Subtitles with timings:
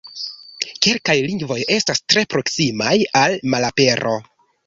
[0.85, 4.17] Kelkaj lingvoj estas tre proksimaj al malapero.